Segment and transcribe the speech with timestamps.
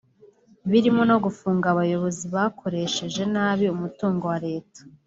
[0.71, 4.81] birimo no gufunga abayobozi bakoresheje nabi umutungo wa leta